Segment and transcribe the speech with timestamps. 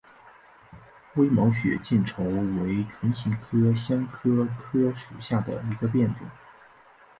[1.13, 6.25] 微毛血见愁为唇形科香科科属下的一个变种。